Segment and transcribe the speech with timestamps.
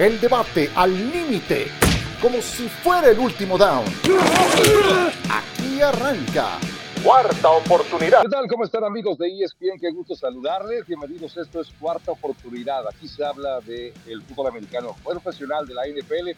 [0.00, 1.66] El debate al límite,
[2.22, 3.84] como si fuera el último down.
[5.28, 6.58] Aquí arranca.
[7.04, 8.22] Cuarta oportunidad.
[8.22, 8.48] ¿Qué tal?
[8.48, 9.78] ¿Cómo están amigos de ESPN?
[9.78, 10.86] Qué gusto saludarles.
[10.86, 11.36] Bienvenidos.
[11.36, 12.88] Esto es Cuarta Oportunidad.
[12.88, 16.30] Aquí se habla del el fútbol americano profesional de la NFL,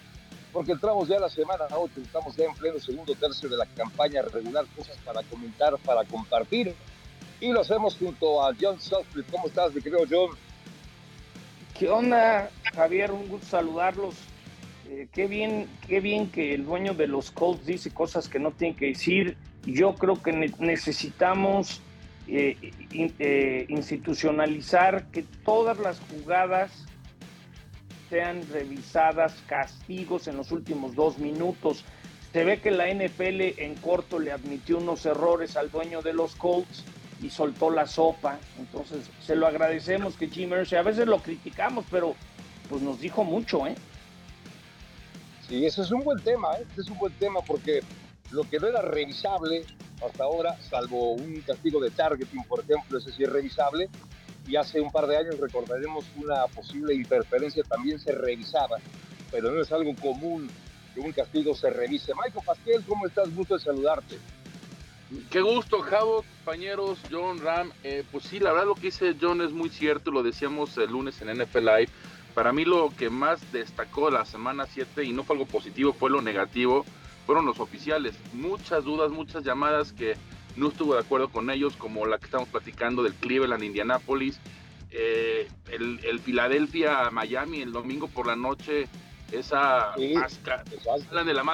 [0.52, 3.66] porque entramos ya a la semana 8, estamos ya en pleno segundo tercio de la
[3.66, 6.74] campaña regular, cosas para comentar, para compartir.
[7.40, 9.30] Y lo hacemos junto a John Sutcliffe.
[9.30, 10.36] ¿Cómo estás, mi querido John?
[11.82, 11.88] ¿Qué
[12.76, 13.10] Javier?
[13.10, 14.14] Un gusto saludarlos.
[14.88, 18.52] Eh, qué bien, qué bien que el dueño de los Colts dice cosas que no
[18.52, 19.36] tiene que decir.
[19.64, 21.82] Yo creo que necesitamos
[22.28, 22.56] eh,
[22.92, 26.86] eh, institucionalizar que todas las jugadas
[28.08, 31.84] sean revisadas, castigos en los últimos dos minutos.
[32.32, 36.36] Se ve que la NFL en corto le admitió unos errores al dueño de los
[36.36, 36.84] Colts
[37.22, 38.38] y soltó la sopa.
[38.58, 42.14] Entonces, se lo agradecemos que Jim Irsay, a veces lo criticamos, pero
[42.68, 43.74] pues nos dijo mucho, ¿eh?
[45.48, 46.66] Sí, ese es un buen tema, ¿eh?
[46.76, 47.80] Es un buen tema porque
[48.30, 49.64] lo que no era revisable
[50.04, 53.88] hasta ahora, salvo un castigo de targeting, por ejemplo, ese sí es revisable,
[54.46, 58.78] y hace un par de años recordaremos una posible interferencia también se revisaba,
[59.30, 60.50] pero no es algo común
[60.94, 62.12] que un castigo se revise.
[62.14, 63.32] Michael Pasquel, ¿cómo estás?
[63.34, 64.18] Gusto de saludarte.
[65.30, 67.72] Qué gusto, Javo, compañeros, John, Ram.
[67.84, 70.90] Eh, pues sí, la verdad lo que dice John es muy cierto, lo decíamos el
[70.90, 71.88] lunes en NFL Live.
[72.34, 76.08] Para mí lo que más destacó la semana 7 y no fue algo positivo, fue
[76.08, 76.84] lo negativo,
[77.26, 78.14] fueron los oficiales.
[78.32, 80.16] Muchas dudas, muchas llamadas que
[80.56, 84.40] no estuvo de acuerdo con ellos, como la que estamos platicando del Cleveland, Indianapolis,
[84.90, 88.88] eh, el, el Philadelphia, Miami, el domingo por la noche,
[89.32, 90.14] esa sí,
[91.08, 91.44] hablan de la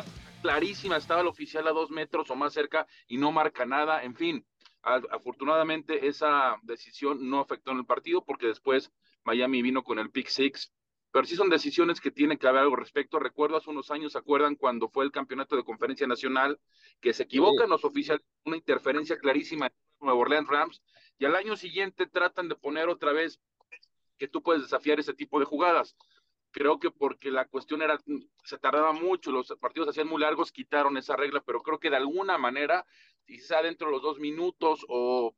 [0.42, 4.14] clarísima, estaba el oficial a dos metros o más cerca y no marca nada, en
[4.14, 4.47] fin,
[4.83, 8.92] afortunadamente esa decisión no afectó en el partido porque después
[9.25, 10.72] Miami vino con el pick six,
[11.11, 13.19] pero sí son decisiones que tienen que haber algo respecto.
[13.19, 16.61] Recuerdo hace unos años, ¿se acuerdan cuando fue el campeonato de conferencia nacional?
[17.00, 17.70] Que se equivocan sí.
[17.70, 20.82] los oficiales, una interferencia clarísima en Nueva Orleans Rams,
[21.19, 23.41] y al año siguiente tratan de poner otra vez
[24.19, 25.97] que tú puedes desafiar ese tipo de jugadas
[26.59, 28.01] creo que porque la cuestión era,
[28.43, 31.97] se tardaba mucho, los partidos hacían muy largos, quitaron esa regla, pero creo que de
[31.97, 32.85] alguna manera,
[33.25, 35.37] quizá dentro de los dos minutos o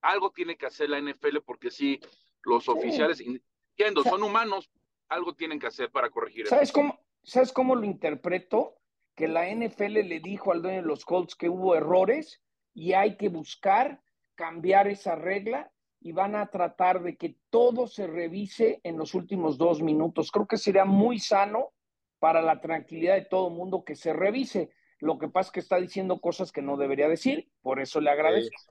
[0.00, 2.00] algo tiene que hacer la NFL porque sí,
[2.44, 4.70] los oficiales, entiendo, son humanos,
[5.10, 6.80] algo tienen que hacer para corregir ¿Sabes eso.
[6.80, 8.76] Cómo, ¿Sabes cómo lo interpreto?
[9.14, 12.40] Que la NFL le dijo al dueño de los Colts que hubo errores
[12.72, 14.00] y hay que buscar
[14.34, 15.70] cambiar esa regla
[16.04, 20.30] y van a tratar de que todo se revise en los últimos dos minutos.
[20.30, 21.72] Creo que sería muy sano
[22.18, 24.70] para la tranquilidad de todo el mundo que se revise.
[24.98, 28.10] Lo que pasa es que está diciendo cosas que no debería decir, por eso le
[28.10, 28.62] agradezco.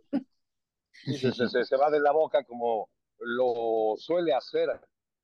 [0.92, 4.70] Se, va de la boca como lo suele hacer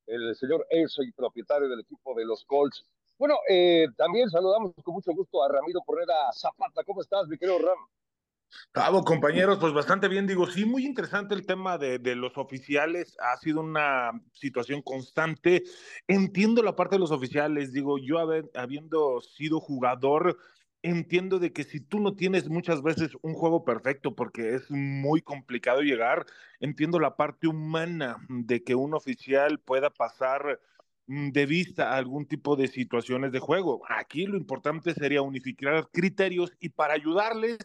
[0.05, 2.85] el señor Elsoy, propietario del equipo de los Colts.
[3.17, 6.83] Bueno, eh, también saludamos con mucho gusto a Ramiro Porrera Zapata.
[6.83, 7.77] ¿Cómo estás, mi querido Ram?
[8.73, 13.17] Bravo, compañeros, pues bastante bien, digo, sí, muy interesante el tema de, de, los oficiales,
[13.19, 15.63] ha sido una situación constante,
[16.07, 20.37] entiendo la parte de los oficiales, digo, yo haber, habiendo sido jugador,
[20.81, 25.21] entiendo de que si tú no tienes muchas veces un juego perfecto, porque es muy
[25.21, 26.25] complicado llegar,
[26.59, 30.59] entiendo la parte humana de que un oficial pueda pasar
[31.07, 33.81] mm, de vista algún tipo de situaciones de juego.
[33.89, 37.57] Aquí lo importante sería unificar criterios y para ayudarles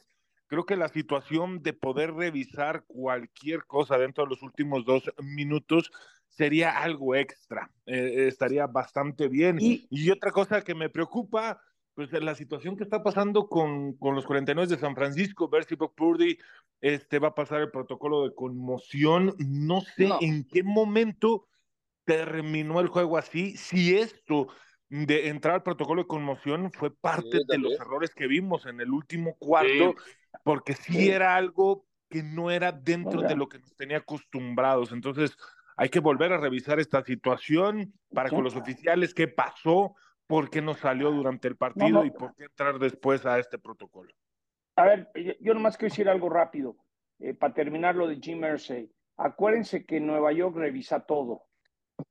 [0.53, 5.91] creo que la situación de poder revisar cualquier cosa dentro de los últimos dos minutos
[6.29, 9.57] sería algo extra, eh, estaría bastante bien.
[9.59, 11.59] Y, y, otra cosa que me preocupa,
[11.95, 15.75] pues la situación que está pasando con, con los 49 de San Francisco, ver si
[15.75, 16.37] Brock Purdy
[16.83, 20.19] este, va a pasar el protocolo de conmoción, no sé no.
[20.21, 21.47] en qué momento
[22.05, 24.49] terminó el juego así, si esto
[24.93, 28.79] de entrar al protocolo de conmoción fue parte sí, de los errores que vimos en
[28.79, 30.13] el último cuarto, sí.
[30.45, 33.29] porque sí, era algo que no era dentro Oiga.
[33.29, 34.93] de lo que nos tenía acostumbrados.
[34.93, 35.35] Entonces,
[35.79, 39.97] hay que volver a revisar esta situación para con los oficiales qué pasó,
[40.27, 42.05] por qué no salió durante el partido no, no.
[42.05, 44.13] y por qué entrar después a este protocolo.
[44.77, 45.11] A ver,
[45.41, 46.77] yo nomás quiero decir algo rápido,
[47.19, 48.93] eh, para terminar lo de Jim Mersey.
[49.17, 51.45] Acuérdense que Nueva York revisa todo,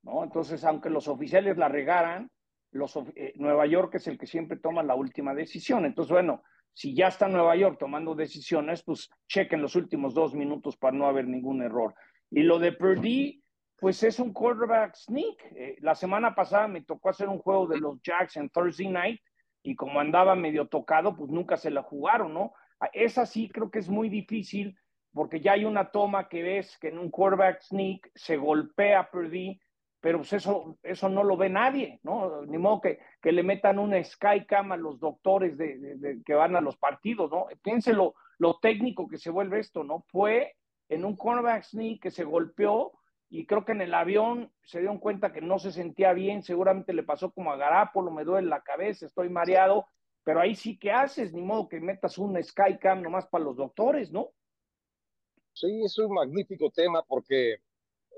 [0.01, 0.23] ¿no?
[0.23, 2.31] Entonces, aunque los oficiales la regaran,
[2.71, 5.85] los, eh, Nueva York es el que siempre toma la última decisión.
[5.85, 10.77] Entonces, bueno, si ya está Nueva York tomando decisiones, pues chequen los últimos dos minutos
[10.77, 11.93] para no haber ningún error.
[12.29, 13.43] Y lo de Purdy,
[13.77, 15.51] pues es un quarterback sneak.
[15.55, 19.21] Eh, la semana pasada me tocó hacer un juego de los Jacks en Thursday night
[19.63, 22.53] y como andaba medio tocado, pues nunca se la jugaron, ¿no?
[22.93, 24.75] Esa sí creo que es muy difícil
[25.13, 29.11] porque ya hay una toma que ves que en un quarterback sneak se golpea a
[29.11, 29.59] Purdy
[30.01, 32.41] pero pues eso, eso no lo ve nadie, ¿no?
[32.47, 36.61] Ni modo que, que le metan una Skycam a los doctores de, que van a
[36.61, 37.45] los partidos, ¿no?
[37.61, 38.15] Piense lo,
[38.61, 40.03] técnico que se vuelve esto, ¿no?
[40.07, 40.55] Fue
[40.89, 42.93] en un cornerback sneak que se golpeó
[43.29, 46.93] y creo que en el avión se dieron cuenta que no se sentía bien, seguramente
[46.93, 49.85] le pasó como a Garapolo, me duele la cabeza, estoy mareado,
[50.23, 54.11] pero ahí sí que haces, ni modo que metas un Skycam nomás para los doctores,
[54.11, 54.31] ¿no?
[55.53, 57.57] Sí, es un magnífico tema porque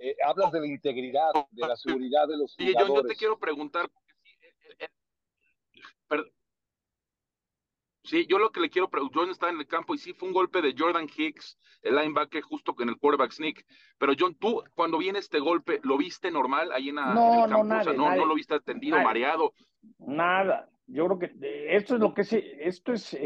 [0.06, 2.88] eh, hablas de la integridad, de la seguridad de los jugadores.
[2.88, 3.90] Sí, yo, te quiero preguntar.
[4.78, 4.90] Eh,
[6.12, 6.24] eh,
[8.04, 10.28] sí, yo lo que le quiero preguntar, John está en el campo y sí fue
[10.28, 13.66] un golpe de Jordan Hicks, el linebacker, justo con el quarterback sneak.
[13.98, 17.64] Pero John, tú cuando viene este golpe, ¿lo viste normal ahí en, el campo?
[17.64, 19.54] No, o sea, no, no, lo viste atendido, mareado.
[20.00, 20.70] Nada.
[20.86, 23.18] Yo creo que esto es lo que se, esto es,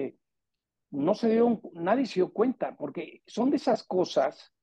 [0.92, 4.54] no se dio, nadie se dio cuenta, porque son de esas cosas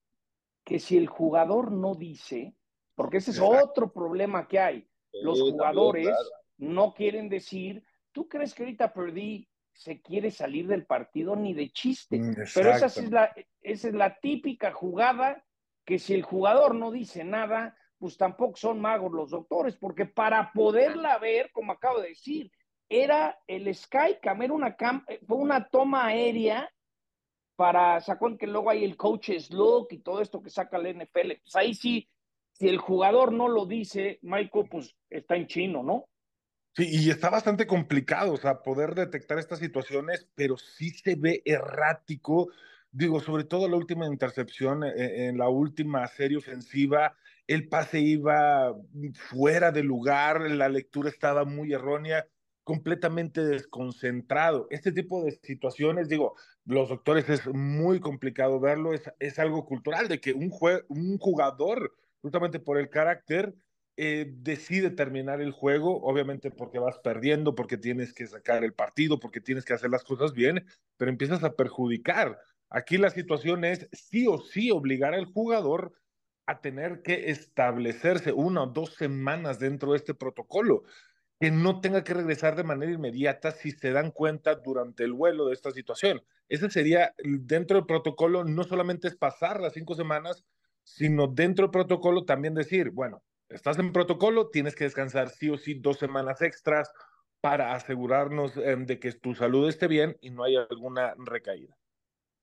[0.64, 2.56] que si el jugador no dice,
[2.94, 4.88] porque ese es otro problema que hay,
[5.22, 6.08] los jugadores
[6.56, 9.48] no quieren decir, ¿tú crees que ahorita perdí?
[9.72, 12.18] Se quiere salir del partido ni de chiste.
[12.18, 15.44] Mm, Pero esa es, la, esa es la típica jugada
[15.84, 20.52] que si el jugador no dice nada, pues tampoco son magos los doctores, porque para
[20.52, 22.50] poderla ver, como acabo de decir,
[22.88, 24.76] era el Skycam, era una
[25.26, 26.70] fue una toma aérea
[27.56, 31.32] para, sacó que luego hay el coach's look y todo esto que saca la NFL.
[31.42, 32.08] Pues ahí sí,
[32.52, 36.06] si el jugador no lo dice, Michael, pues está en chino, ¿no?
[36.76, 41.42] Sí, y está bastante complicado, o sea, poder detectar estas situaciones, pero sí se ve
[41.44, 42.48] errático.
[42.90, 47.16] Digo, sobre todo la última intercepción en, eh, en la última serie ofensiva,
[47.46, 48.74] el pase iba
[49.14, 52.26] fuera de lugar, la lectura estaba muy errónea
[52.64, 54.66] completamente desconcentrado.
[54.70, 60.08] Este tipo de situaciones, digo, los doctores es muy complicado verlo, es, es algo cultural
[60.08, 60.50] de que un,
[60.88, 63.54] un jugador, justamente por el carácter,
[63.96, 69.20] eh, decide terminar el juego, obviamente porque vas perdiendo, porque tienes que sacar el partido,
[69.20, 70.66] porque tienes que hacer las cosas bien,
[70.96, 72.38] pero empiezas a perjudicar.
[72.70, 75.92] Aquí la situación es sí o sí obligar al jugador
[76.46, 80.82] a tener que establecerse una o dos semanas dentro de este protocolo
[81.44, 85.44] que no tenga que regresar de manera inmediata si se dan cuenta durante el vuelo
[85.44, 86.24] de esta situación.
[86.48, 90.46] Ese sería, dentro del protocolo, no solamente es pasar las cinco semanas,
[90.84, 95.58] sino dentro del protocolo también decir, bueno, estás en protocolo, tienes que descansar sí o
[95.58, 96.90] sí dos semanas extras
[97.42, 101.76] para asegurarnos em, de que tu salud esté bien y no haya alguna recaída.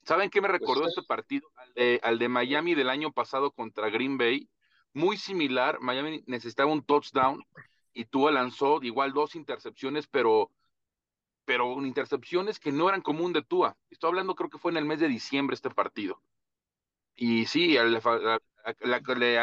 [0.03, 1.49] ¿Saben qué me pues recordó este partido?
[1.55, 4.47] Al de, al de Miami del año pasado contra Green Bay.
[4.93, 7.43] Muy similar, Miami necesitaba un touchdown
[7.93, 10.51] y Tua lanzó igual dos intercepciones, pero,
[11.45, 13.77] pero intercepciones que no eran común de Tua.
[13.89, 16.21] Estoy hablando, creo que fue en el mes de diciembre este partido.
[17.15, 19.39] Y sí, le,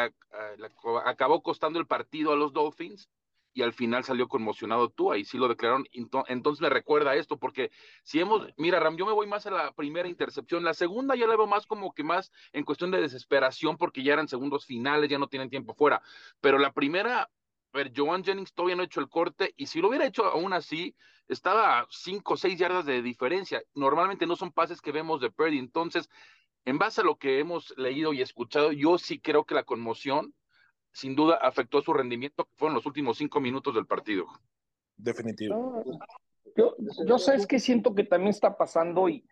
[1.05, 3.09] acabó costando el partido a los Dolphins
[3.53, 5.85] y al final salió conmocionado Tua y sí lo declararon.
[5.91, 7.71] Entonces me recuerda esto, porque
[8.03, 11.27] si hemos, mira, Ram, yo me voy más a la primera intercepción, la segunda ya
[11.27, 15.09] la veo más como que más en cuestión de desesperación, porque ya eran segundos finales,
[15.09, 16.01] ya no tienen tiempo fuera,
[16.41, 17.29] pero la primera
[17.77, 20.53] ver, Joan Jennings todavía no ha hecho el corte y si lo hubiera hecho aún
[20.53, 20.95] así,
[21.27, 23.61] estaba a 5 o 6 yardas de diferencia.
[23.75, 25.59] Normalmente no son pases que vemos de Purdy.
[25.59, 26.09] Entonces,
[26.65, 30.33] en base a lo que hemos leído y escuchado, yo sí creo que la conmoción
[30.91, 34.25] sin duda afectó su rendimiento, que fueron los últimos 5 minutos del partido.
[34.97, 35.83] Definitivo.
[36.57, 39.23] yo, yo sabes que siento que también está pasando y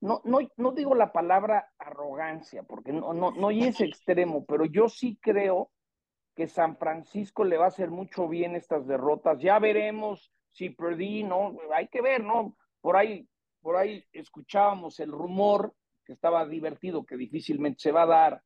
[0.00, 4.88] no, no, no digo la palabra arrogancia, porque no, no, no es extremo, pero yo
[4.88, 5.70] sí creo
[6.34, 9.38] que San Francisco le va a hacer mucho bien estas derrotas.
[9.40, 11.56] Ya veremos si perdí, ¿no?
[11.74, 12.56] Hay que ver, ¿no?
[12.80, 13.28] Por ahí,
[13.60, 15.74] por ahí escuchábamos el rumor
[16.04, 18.42] que estaba divertido, que difícilmente se va a dar,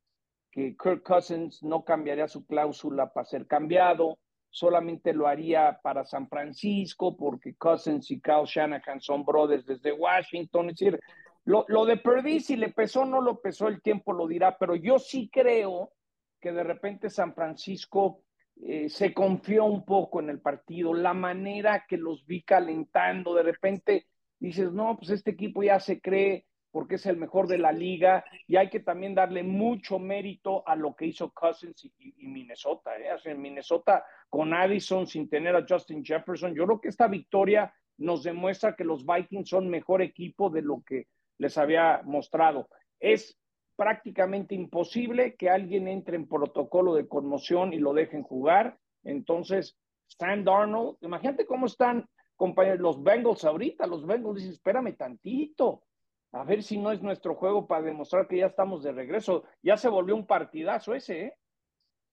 [0.51, 4.19] que Kirk Cousins no cambiaría su cláusula para ser cambiado,
[4.51, 10.71] solamente lo haría para San Francisco, porque Cousins y Kyle Shanahan son brothers desde Washington.
[10.71, 11.01] Es decir,
[11.45, 14.77] lo, lo de Perdí, si le pesó, no lo pesó, el tiempo lo dirá, pero
[14.77, 15.93] yo sí creo
[16.41, 18.23] que de repente San Francisco
[18.61, 23.45] eh, se confió un poco en el partido, la manera que los vi calentando, de
[23.45, 24.07] repente
[24.39, 28.25] dices, no, pues este equipo ya se cree porque es el mejor de la liga
[28.47, 32.97] y hay que también darle mucho mérito a lo que hizo Cousins y, Minnesota.
[32.99, 33.09] ¿eh?
[33.25, 38.23] en Minnesota con Addison sin tener a Justin Jefferson, yo creo que esta victoria nos
[38.23, 42.69] demuestra que los Vikings son mejor equipo de lo que les había mostrado.
[43.01, 43.39] Es
[43.79, 48.77] prácticamente imposible que alguien entre en protocolo de conmoción y lo dejen jugar.
[49.05, 53.87] Entonces, Sam Darnold, imagínate cómo están, compañeros, los Bengals ahorita.
[53.87, 55.85] Los Bengals dicen, espérame tantito,
[56.33, 59.45] a ver si no es nuestro juego para demostrar que ya estamos de regreso.
[59.63, 61.35] Ya se volvió un partidazo ese, ¿eh?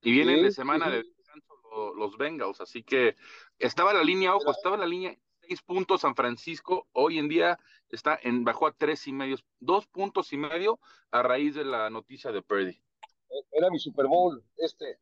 [0.01, 1.55] Y vienen de semana de descanso
[1.97, 2.61] los Bengals.
[2.61, 3.15] Así que
[3.57, 6.87] estaba la línea, ojo, estaba la línea seis puntos San Francisco.
[6.93, 7.59] Hoy en día
[7.89, 10.79] está en bajó a tres y medio, dos puntos y medio
[11.11, 12.79] a raíz de la noticia de Purdy.
[13.51, 14.99] Era mi Super Bowl, este.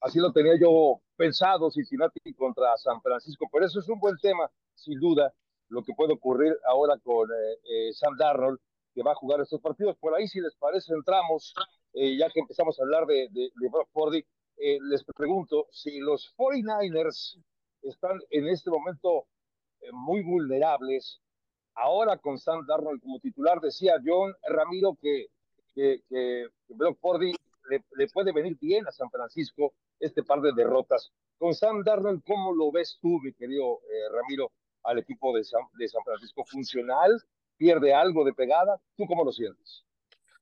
[0.00, 3.48] Así lo tenía yo pensado, Cincinnati contra San Francisco.
[3.52, 5.32] Pero eso es un buen tema, sin duda,
[5.68, 8.58] lo que puede ocurrir ahora con eh, eh, Sam Darnold,
[8.94, 9.96] que va a jugar estos partidos.
[9.98, 11.54] Por ahí, si les parece, entramos,
[11.92, 14.24] eh, ya que empezamos a hablar de, de, de Brock Purdy,
[14.58, 17.42] les pregunto si los 49ers
[17.82, 19.26] están en este momento
[19.92, 21.20] muy vulnerables.
[21.74, 25.26] Ahora con Sam Darnold como titular, decía John Ramiro que,
[25.74, 27.32] que, que Brock Purdy
[27.96, 31.12] le, puede venir bien a San Francisco este par de derrotas.
[31.38, 34.52] Con Sam Darnold, ¿cómo lo ves tú, mi querido eh, Ramiro,
[34.84, 35.62] al equipo de San,
[36.04, 36.44] Francisco?
[36.44, 37.10] ¿Funcional?
[37.56, 38.80] ¿Pierde algo de pegada?
[38.96, 39.84] ¿Tú cómo lo sientes?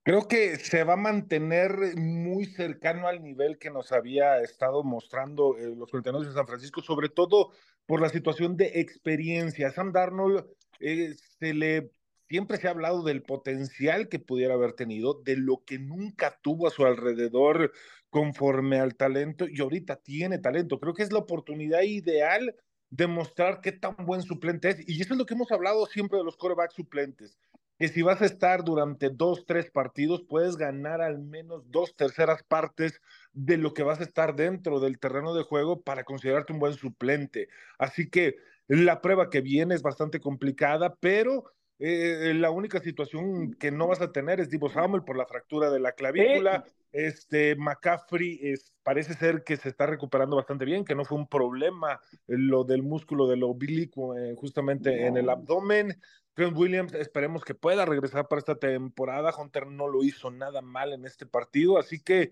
[0.02, 5.59] Creo que se va a mantener muy cercano al nivel que nos había estado mostrando
[5.59, 7.50] eh, los 49 de San Francisco, sobre todo
[7.90, 9.73] por la situación de experiencia.
[9.73, 10.47] Sam Darnold
[10.78, 11.90] eh, se le
[12.28, 16.68] siempre se ha hablado del potencial que pudiera haber tenido, de lo que nunca tuvo
[16.68, 17.73] a su alrededor
[18.09, 20.78] conforme al talento y ahorita tiene talento.
[20.78, 22.54] Creo que es la oportunidad ideal
[22.90, 24.88] de mostrar qué tan buen suplente es.
[24.88, 27.40] Y eso es lo que hemos hablado siempre de los corebacks suplentes,
[27.81, 32.43] que si vas a estar durante dos, tres partidos, puedes ganar al menos dos terceras
[32.43, 33.01] partes
[33.33, 36.75] de lo que vas a estar dentro del terreno de juego para considerarte un buen
[36.75, 37.49] suplente.
[37.79, 38.37] Así que
[38.69, 41.45] la prueba que viene es bastante complicada, pero
[41.83, 45.71] eh, la única situación que no vas a tener es Divo Samuel por la fractura
[45.71, 46.63] de la clavícula.
[46.93, 51.27] Este McCaffrey es, parece ser que se está recuperando bastante bien, que no fue un
[51.27, 55.99] problema lo del músculo del oblicuo eh, justamente en el abdomen.
[56.35, 59.33] Trent Williams, esperemos que pueda regresar para esta temporada.
[59.37, 62.31] Hunter no lo hizo nada mal en este partido, así que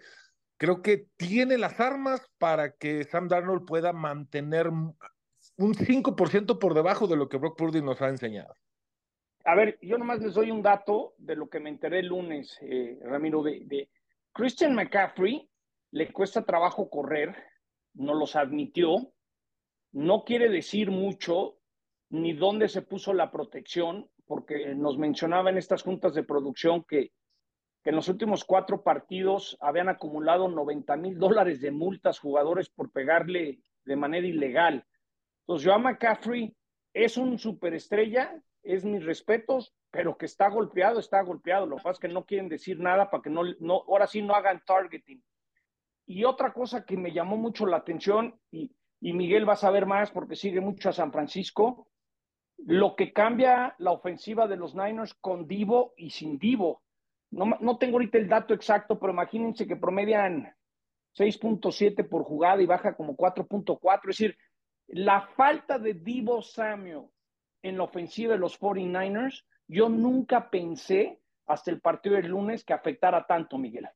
[0.58, 4.94] creo que tiene las armas para que Sam Darnold pueda mantener un
[5.74, 8.54] 5% por debajo de lo que Brock Purdy nos ha enseñado.
[9.48, 12.58] A ver, yo nomás les doy un dato de lo que me enteré el lunes,
[12.60, 13.88] eh, Ramiro, de,
[14.34, 15.48] Christian McCaffrey.
[15.92, 17.34] Le cuesta trabajo correr,
[17.94, 19.10] no los admitió.
[19.92, 21.60] No quiere decir mucho
[22.10, 27.12] ni dónde se puso la protección, porque nos mencionaba en estas juntas de producción que,
[27.82, 32.92] que en los últimos cuatro partidos habían acumulado 90 mil dólares de multas jugadores por
[32.92, 34.84] pegarle de manera ilegal.
[35.40, 36.54] Entonces, yo a McCaffrey
[36.92, 41.64] es un superestrella, es mis respetos, pero que está golpeado, está golpeado.
[41.64, 44.20] Lo que pasa es que no quieren decir nada para que no, no, ahora sí
[44.20, 45.22] no hagan targeting.
[46.06, 48.70] Y otra cosa que me llamó mucho la atención, y,
[49.00, 51.88] y Miguel va a saber más porque sigue mucho a San Francisco,
[52.58, 56.82] lo que cambia la ofensiva de los Niners con Divo y sin Divo.
[57.30, 60.54] No, no tengo ahorita el dato exacto, pero imagínense que promedian
[61.16, 64.00] 6.7 por jugada y baja como 4.4.
[64.02, 64.36] Es decir,
[64.88, 67.06] la falta de Divo Samuel
[67.62, 72.72] en la ofensiva de los 49ers, yo nunca pensé hasta el partido del lunes que
[72.72, 73.88] afectara tanto, Miguel.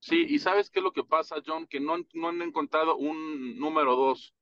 [0.00, 1.66] Sí, y ¿sabes qué es lo que pasa, John?
[1.66, 4.34] Que no, no han encontrado un número dos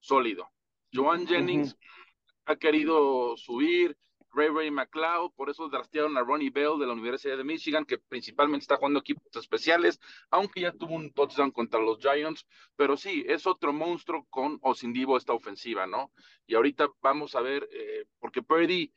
[0.00, 0.50] sólido.
[0.92, 2.52] Joan Jennings uh -huh.
[2.52, 3.96] ha querido subir,
[4.36, 7.96] Ray Ray McLeod, por eso draftearon a Ronnie Bell de la Universidad de Michigan, que
[7.96, 9.98] principalmente está jugando equipos especiales,
[10.30, 14.74] aunque ya tuvo un touchdown contra los Giants, pero sí, es otro monstruo con o
[14.74, 16.12] sin Divo esta ofensiva, ¿no?
[16.46, 18.92] Y ahorita vamos a ver, eh, porque Purdy,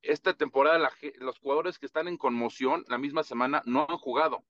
[0.00, 4.44] esta temporada, la, los jugadores que están en conmoción la misma semana no han jugado.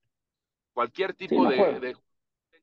[0.73, 1.97] Cualquier tipo sí, no de, de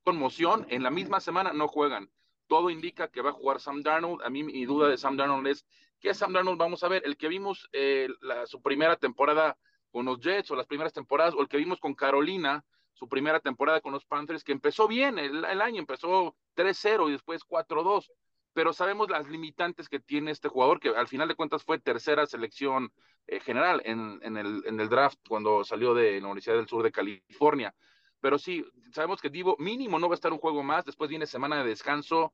[0.05, 2.11] conmoción en la misma semana no juegan
[2.53, 4.21] todo indica que va a jugar Sam Darnold.
[4.23, 5.65] A mí mi duda de Sam Darnold es,
[6.03, 6.59] ¿qué Sam Darnold?
[6.59, 8.09] Vamos a ver, el que vimos eh,
[8.47, 9.57] su primera temporada
[9.91, 13.41] con los Jets o las primeras temporadas, o el que vimos con Carolina, su primera
[13.41, 18.11] temporada con los Panthers, que empezó bien el, año, empezó 3-0 y después 4-2,
[18.53, 22.27] pero sabemos las limitantes que tiene este jugador, que al final de cuentas fue tercera
[22.27, 22.93] selección
[23.29, 26.83] eh, general en, en, el, en el draft cuando salió de la Universidad del Sur
[26.83, 27.75] de California
[28.23, 31.27] pero sí, sabemos que Divo mínimo no va a estar un juego más, después viene
[31.27, 32.33] semana de descanso,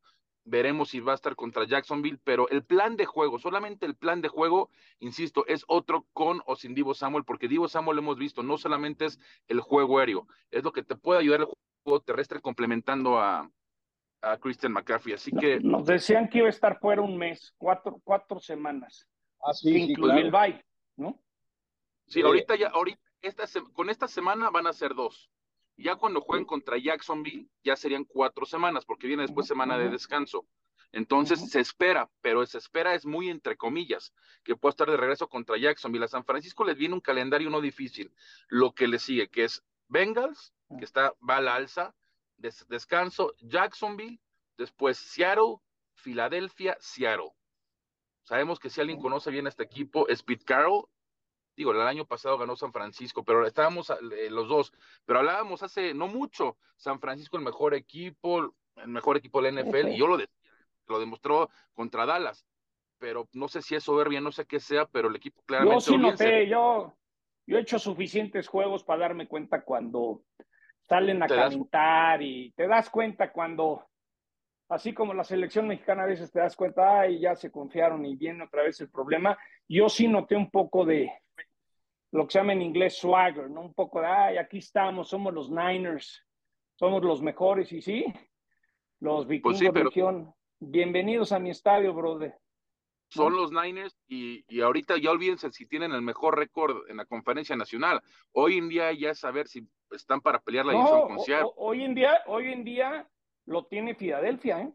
[0.49, 4.21] veremos si va a estar contra Jacksonville, pero el plan de juego, solamente el plan
[4.21, 8.19] de juego, insisto, es otro con o sin Divo Samuel, porque Divo Samuel lo hemos
[8.19, 11.49] visto, no solamente es el juego aéreo, es lo que te puede ayudar el
[11.85, 13.51] juego terrestre complementando a,
[14.23, 15.61] a Christian McCaffrey, así que...
[15.61, 19.07] Nos decían que iba a estar fuera un mes, cuatro, cuatro semanas,
[19.41, 20.47] así sí, incluye sí, claro.
[20.47, 20.65] el bye,
[20.97, 21.19] ¿no?
[22.07, 25.31] Sí, ahorita ya, ahorita, esta, con esta semana van a ser dos.
[25.79, 30.45] Ya cuando jueguen contra Jacksonville, ya serían cuatro semanas, porque viene después semana de descanso.
[30.91, 31.49] Entonces uh -huh.
[31.49, 35.57] se espera, pero se espera es muy entre comillas, que pueda estar de regreso contra
[35.57, 36.05] Jacksonville.
[36.05, 38.13] A San Francisco les viene un calendario no difícil.
[38.49, 41.95] Lo que le sigue, que es Bengals, que está, va a la alza,
[42.37, 44.21] des, descanso, Jacksonville,
[44.57, 45.57] después Seattle,
[45.95, 47.31] Filadelfia, Seattle.
[48.25, 50.85] Sabemos que si alguien conoce bien este equipo es Pete Carroll.
[51.59, 54.73] Digo, el año pasado ganó San Francisco, pero estábamos eh, los dos.
[55.05, 59.63] Pero hablábamos hace no mucho, San Francisco el mejor equipo, el mejor equipo de la
[59.63, 60.33] NFL, y yo lo decía,
[60.87, 62.47] lo demostró contra Dallas.
[63.01, 65.75] Pero no sé si es soberbia, no sé qué sea, pero el equipo claramente.
[65.75, 66.95] Yo sí noté, yo,
[67.45, 70.23] yo he hecho suficientes juegos para darme cuenta cuando
[70.89, 73.85] salen a calentar y te das cuenta cuando,
[74.69, 78.15] así como la selección mexicana a veces te das cuenta, ay, ya se confiaron y
[78.15, 79.37] viene otra vez el problema.
[79.67, 81.11] Yo sí noté un poco de
[82.13, 83.61] lo que se llama en inglés swagger, ¿no?
[83.63, 86.25] Un poco de, ay, aquí estamos, somos los Niners,
[86.75, 88.05] somos los mejores y sí,
[89.01, 90.27] los pues vikingos de
[90.61, 92.35] bienvenidos a mi estadio, brother
[93.11, 97.07] son los Niners y, y, ahorita ya olvídense si tienen el mejor récord en la
[97.07, 98.03] conferencia nacional.
[98.33, 101.51] Hoy en día ya es saber si están para pelear la división con Seattle.
[101.57, 103.09] Hoy en día, hoy en día
[103.47, 104.73] lo tiene Filadelfia, ¿eh?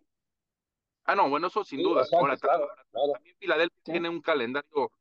[1.06, 2.06] Ah, no, bueno, eso sin duda.
[2.14, 4.92] Ahora, también Filadelfia tiene un calendario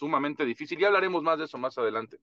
[0.00, 0.78] sumamente difícil.
[0.78, 2.18] Ya hablaremos más de eso más adelante.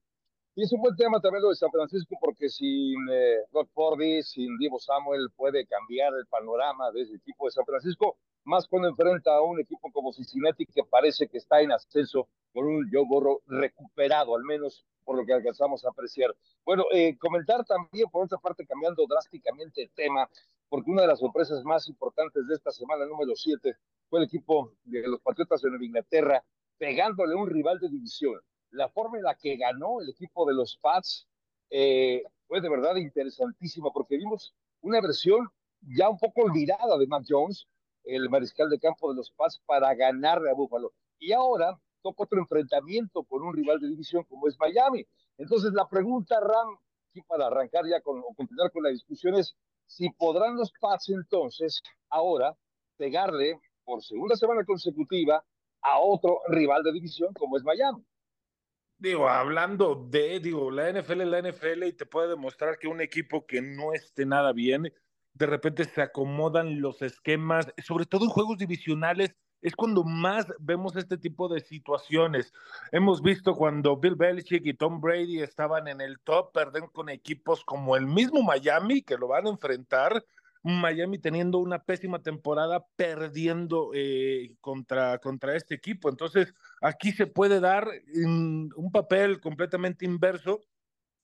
[0.56, 4.24] Y es un buen tema también lo de San Francisco, porque sin eh, Rod Fordy,
[4.24, 8.88] sin Divo Samuel, puede cambiar el panorama de ese equipo de San Francisco más cuando
[8.88, 13.06] enfrenta a un equipo como Cincinnati que parece que está en ascenso con un Joe
[13.08, 16.36] Burrow recuperado, al menos por lo que alcanzamos a apreciar.
[16.66, 20.28] Bueno, eh, comentar también, por otra parte, cambiando drásticamente el tema,
[20.70, 23.76] porque una de las sorpresas más importantes de esta semana número 7
[24.10, 26.44] fue el equipo de los Patriotas de Nueva Inglaterra
[26.78, 28.40] pegándole a un rival de división.
[28.72, 31.28] La forma en la que ganó el equipo de los Pats
[31.70, 35.50] eh, fue de verdad interesantísima porque vimos una versión
[35.82, 37.68] ya un poco olvidada de Mac Jones,
[38.04, 40.94] el mariscal de campo de los Paz para ganarle a Búfalo.
[41.20, 45.06] Y ahora toca otro enfrentamiento con un rival de división como es Miami.
[45.38, 46.78] Entonces la pregunta, Ram,
[47.10, 49.56] aquí para arrancar ya con, o continuar con la discusión es
[49.86, 52.56] si podrán los Paz entonces ahora
[52.98, 55.44] pegarle por segunda semana consecutiva
[55.82, 58.04] a otro rival de división como es Miami.
[59.00, 63.00] Digo, hablando de, digo, la NFL es la NFL y te puede demostrar que un
[63.00, 64.92] equipo que no esté nada bien
[65.38, 70.96] de repente se acomodan los esquemas, sobre todo en juegos divisionales, es cuando más vemos
[70.96, 72.54] este tipo de situaciones.
[72.92, 77.64] Hemos visto cuando Bill Belichick y Tom Brady estaban en el top, perden con equipos
[77.66, 80.24] como el mismo Miami, que lo van a enfrentar.
[80.64, 86.10] Miami teniendo una pésima temporada, perdiendo eh, contra, contra este equipo.
[86.10, 87.88] Entonces, aquí se puede dar
[88.26, 90.62] un papel completamente inverso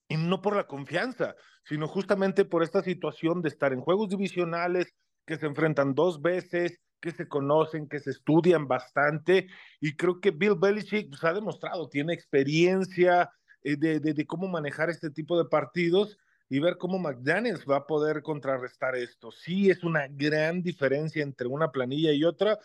[0.07, 4.93] y no por la confianza, sino justamente por esta situación de estar en juegos divisionales
[5.25, 9.47] que se enfrentan dos veces, que se conocen, que se estudian bastante,
[9.79, 13.29] y creo que Bill Belichick pues, ha demostrado, tiene experiencia
[13.61, 16.17] eh, de, de, cómo manejar este tipo de partidos
[16.49, 19.31] y ver cómo McDaniels va a poder contrarrestar esto.
[19.31, 22.59] Sí, es una gran diferencia entre una planilla y otra,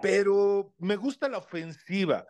[0.00, 2.26] pero me gusta la ofensiva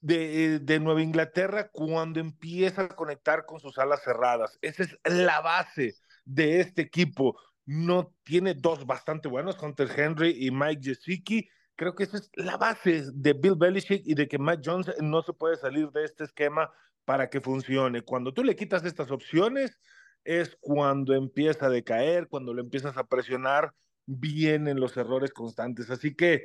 [0.00, 4.58] de, de, Nueva Inglaterra cuando empieza a conectar con sus alas cerradas.
[4.60, 7.38] Esa es la base de este equipo.
[7.66, 11.48] No tiene dos bastante buenos, Hunter Henry y Mike Gesicki.
[11.76, 15.22] Creo que esa es la base de Bill Belichick y de que Mike Jones no
[15.22, 16.70] se puede salir de este esquema
[17.04, 18.02] para que funcione.
[18.02, 19.78] Cuando tú le quitas estas opciones,
[20.24, 23.72] es cuando empieza a decaer, cuando lo empiezas a presionar,
[24.06, 25.90] vienen los errores constantes.
[25.90, 26.44] Así que,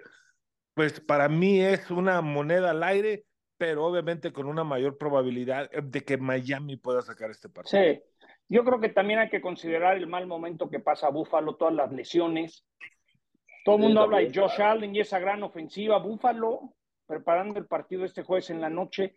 [0.73, 3.25] pues para mí es una moneda al aire
[3.59, 7.83] pero obviamente con una mayor probabilidad de que Miami pueda sacar este partido.
[7.83, 8.01] Sí,
[8.47, 11.91] yo creo que también hay que considerar el mal momento que pasa Búfalo, todas las
[11.91, 12.65] lesiones.
[13.65, 15.99] Todo el mundo habla de Josh Allen y esa gran ofensiva.
[15.99, 16.73] Búfalo,
[17.05, 19.13] preparando el partido este jueves en la noche,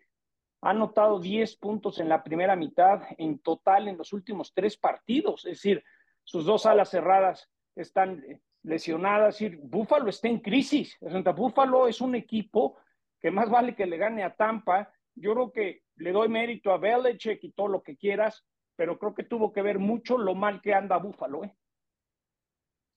[0.63, 5.45] ha anotado 10 puntos en la primera mitad en total en los últimos tres partidos.
[5.45, 5.83] Es decir,
[6.23, 9.35] sus dos alas cerradas están eh, lesionadas.
[9.35, 10.97] Es decir, Búfalo está en crisis.
[11.35, 12.77] Búfalo es un equipo
[13.19, 14.89] que más vale que le gane a Tampa.
[15.15, 18.45] Yo creo que le doy mérito a Belichick y todo lo que quieras,
[18.77, 21.55] pero creo que tuvo que ver mucho lo mal que anda Búfalo, ¿eh?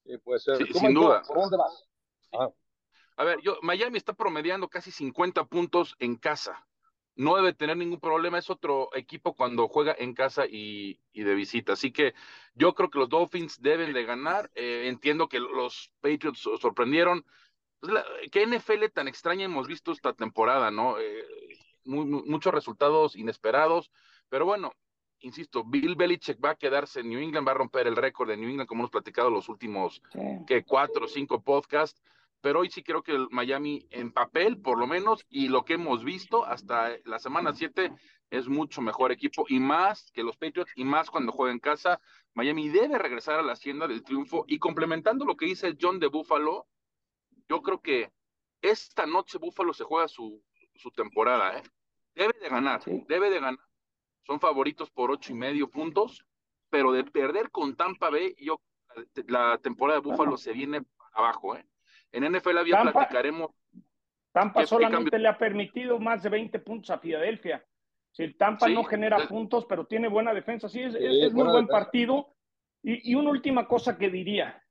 [0.04, 0.64] Sí, puede ser.
[0.72, 1.22] sin duda.
[1.26, 1.88] ¿Por dónde vas?
[3.16, 6.65] A ver, yo, Miami está promediando casi 50 puntos en casa.
[7.16, 11.72] No debe tener ningún problema, es otro equipo cuando juega en casa y, de visita.
[11.72, 12.14] Así que
[12.54, 14.50] yo creo que los Dolphins deben de ganar.
[14.54, 17.24] Eh, entiendo que los Patriots sorprendieron,
[17.80, 17.92] pues,
[18.30, 20.98] ¿Qué NFL tan extraña hemos visto esta temporada, no?
[20.98, 21.24] Eh,
[21.84, 23.90] muchos resultados inesperados,
[24.28, 24.72] pero bueno,
[25.20, 28.36] insisto, Bill Belichick va a quedarse en New England, va a romper el récord de
[28.36, 30.02] New England, como hemos platicado los últimos
[30.46, 32.02] que cuatro o cinco podcasts.
[32.40, 35.74] Pero hoy sí creo que el Miami en papel, por lo menos, y lo que
[35.74, 37.92] hemos visto hasta la semana 7,
[38.30, 42.00] es mucho mejor equipo y más que los Patriots y más cuando juega en casa.
[42.34, 46.08] Miami debe regresar a la hacienda del triunfo y complementando lo que dice John de
[46.08, 46.66] Buffalo,
[47.48, 48.12] yo creo que
[48.60, 50.42] esta noche Buffalo se juega su,
[50.74, 51.62] su temporada, ¿eh?
[52.14, 53.60] Debe de ganar, debe de ganar.
[54.26, 56.24] Son favoritos por ocho y medio puntos,
[56.70, 58.60] pero de perder con Tampa Bay, yo
[59.28, 61.66] la temporada de Buffalo se viene abajo, ¿eh?
[62.12, 63.50] En NFL ya platicaremos.
[64.32, 67.64] Tampa solamente le ha permitido más de 20 puntos a Filadelfia.
[68.12, 72.34] Si el Tampa no genera puntos, pero tiene buena defensa, sí, es, muy buen partido.
[72.82, 74.62] Y, y, una última cosa que diría.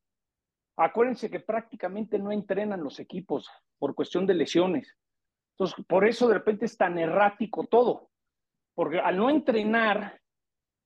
[0.78, 4.96] Acuérdense que prácticamente no entrenan los equipos por cuestión de lesiones.
[5.54, 8.10] Entonces, por eso de repente es tan errático todo.
[8.76, 10.20] Porque al no entrenar,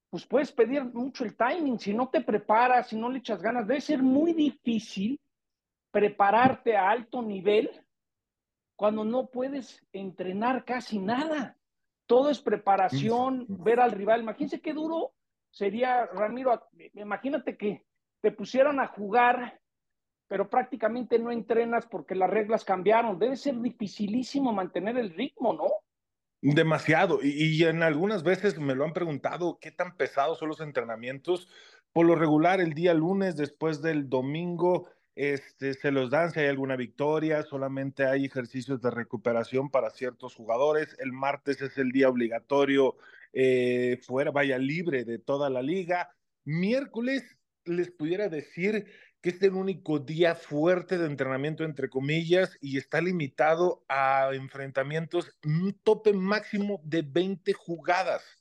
[0.10, 1.80] pues puedes pedir mucho el timing.
[1.80, 5.20] Si no te preparas, si no le echas ganas, debe ser muy difícil
[5.91, 7.69] prepararte a alto nivel
[8.75, 11.58] cuando no puedes entrenar casi nada.
[12.06, 14.21] Todo es preparación, ver al rival.
[14.21, 15.13] Imagínense qué duro
[15.52, 17.86] sería, Ramiro, imagínate que
[18.21, 19.60] te pusieran a jugar,
[20.28, 23.19] pero prácticamente no entrenas porque las reglas cambiaron.
[23.19, 25.69] Debe ser dificilísimo mantener el ritmo, ¿no?
[26.41, 27.19] Demasiado.
[27.21, 31.49] Y, y, en algunas veces me lo han preguntado qué tan pesados son los entrenamientos.
[31.91, 34.88] Por lo regular, el día lunes, después del domingo,
[35.19, 40.34] este, se los dan si hay alguna victoria, solamente hay ejercicios de recuperación para ciertos
[40.34, 40.95] jugadores.
[40.97, 42.95] El martes es el día obligatorio
[43.34, 46.15] eh, fuera, vaya libre de toda la liga.
[46.45, 48.86] Miércoles les pudiera decir
[49.19, 55.38] que es el único día fuerte de entrenamiento, entre comillas, y está limitado a enfrentamientos,
[55.43, 58.38] un tope máximo de 20 jugadas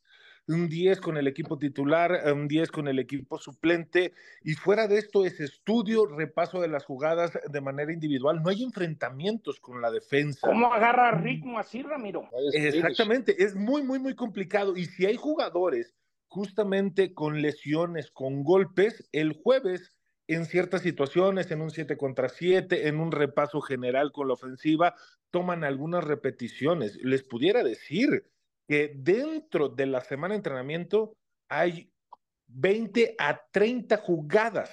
[0.48, 4.98] un 10 con el equipo titular, un 10 con el equipo suplente, y fuera de
[4.98, 9.90] esto es estudio, repaso de las jugadas de manera individual, no hay enfrentamientos con la
[9.90, 10.48] defensa.
[10.48, 12.28] ¿Cómo agarra ritmo así, Ramiro?
[12.52, 15.94] Exactamente, es muy, muy, muy complicado, y si hay jugadores
[16.28, 19.92] justamente con lesiones, con golpes, el jueves
[20.26, 24.94] en ciertas situaciones, en un 7 contra 7, en un repaso general con la ofensiva,
[25.30, 26.96] toman algunas repeticiones.
[27.02, 28.26] Les pudiera decir,
[28.68, 31.16] que dentro de la semana de entrenamiento
[31.48, 31.90] hay
[32.46, 34.70] 20 a 30 jugadas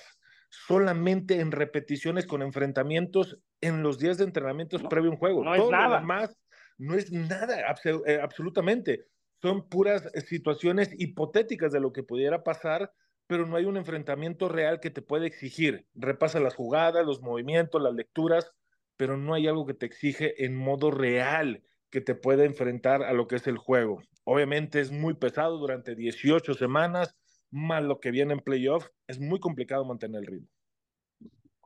[0.50, 5.44] solamente en repeticiones con enfrentamientos en los días de entrenamientos previo a un juego.
[5.44, 6.02] No es nada.
[6.02, 6.38] más
[6.78, 7.74] no es nada,
[8.06, 9.06] eh, absolutamente.
[9.42, 12.92] Son puras situaciones hipotéticas de lo que pudiera pasar,
[13.28, 15.88] pero no hay un enfrentamiento real que te puede exigir.
[15.94, 18.52] Repasa las jugadas, los movimientos, las lecturas,
[18.98, 23.14] pero no hay algo que te exige en modo real que te puede enfrentar a
[23.14, 24.02] lo que es el juego.
[24.24, 27.16] Obviamente es muy pesado durante 18 semanas,
[27.52, 30.50] más lo que viene en playoff, es muy complicado mantener el ritmo.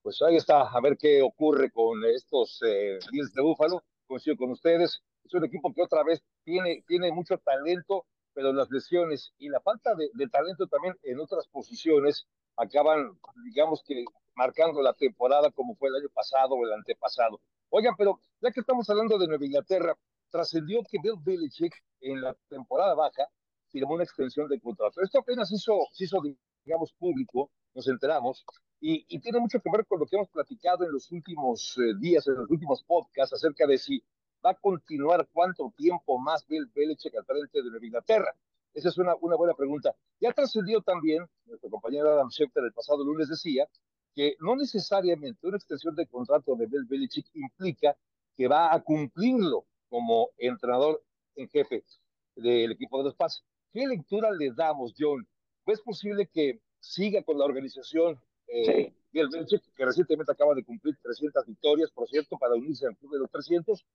[0.03, 3.83] Pues ahí está, a ver qué ocurre con estos eh, de Búfalo.
[4.07, 8.69] Coincido con ustedes, es un equipo que otra vez tiene, tiene mucho talento, pero las
[8.71, 12.27] lesiones y la falta de, de talento también en otras posiciones
[12.57, 14.03] acaban, digamos que,
[14.35, 17.41] marcando la temporada como fue el año pasado o el antepasado.
[17.69, 19.97] Oigan, pero ya que estamos hablando de Nueva Inglaterra,
[20.29, 23.27] trascendió que Bill Belichick en la temporada baja
[23.69, 25.01] firmó una extensión de contrato.
[25.01, 26.21] Esto apenas hizo, hizo,
[26.63, 28.43] digamos, público, nos enteramos,
[28.81, 31.93] y, y, tiene mucho que ver con lo que hemos platicado en los últimos eh,
[31.99, 34.01] días, en los últimos podcasts, acerca de si
[34.43, 38.33] va a continuar cuánto tiempo más Bill Belichick al frente de Nueva Inglaterra.
[38.73, 39.93] Esa es una, una buena pregunta.
[40.21, 43.67] Ya trascendió también, nuestro compañero Adam Schefter el pasado lunes decía,
[44.15, 47.97] que no necesariamente una extensión de contrato de Bill Belichick implica
[48.35, 51.03] que va a cumplirlo como entrenador
[51.35, 51.83] en jefe
[52.35, 53.43] del equipo de los Paz.
[53.71, 55.27] ¿Qué lectura le damos, John?
[55.65, 60.97] ¿Es posible que siga con la organización eh, Bill Belichick, que recientemente acaba de cumplir
[61.01, 63.85] 300 victorias, por cierto, para unirse al club de los 300?